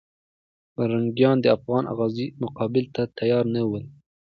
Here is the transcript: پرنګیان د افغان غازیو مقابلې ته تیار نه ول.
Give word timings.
پرنګیان 0.73 1.37
د 1.41 1.45
افغان 1.57 1.83
غازیو 1.97 2.35
مقابلې 2.43 2.89
ته 2.95 3.03
تیار 3.17 3.45
نه 3.55 3.61
ول. 3.69 3.85